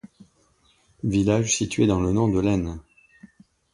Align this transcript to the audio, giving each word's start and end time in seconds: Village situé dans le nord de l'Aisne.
Village 1.03 1.55
situé 1.55 1.85
dans 1.85 2.01
le 2.01 2.11
nord 2.11 2.31
de 2.31 2.39
l'Aisne. 2.39 2.79